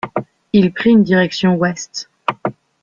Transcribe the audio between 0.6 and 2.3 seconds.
prit une direction ouest.